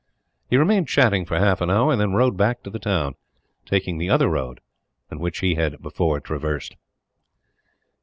He 0.49 0.57
remained 0.57 0.87
chatting 0.87 1.27
for 1.27 1.37
half 1.37 1.61
an 1.61 1.69
hour, 1.69 1.91
and 1.91 2.01
then 2.01 2.13
rode 2.13 2.35
back 2.35 2.63
to 2.63 2.71
the 2.71 2.79
town; 2.79 3.13
taking 3.67 3.99
the 3.99 4.09
other 4.09 4.29
road 4.29 4.55
to 4.57 4.63
that 5.11 5.19
which 5.19 5.41
he 5.41 5.53
had 5.53 5.79
before 5.79 6.19
traversed. 6.19 6.75